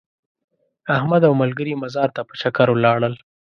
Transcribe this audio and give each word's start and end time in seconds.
احمد 0.95 1.21
او 1.27 1.33
ملګري 1.41 1.73
مزار 1.83 2.09
ته 2.15 2.21
په 2.27 2.33
چکر 2.41 2.67
ولاړل. 2.71 3.13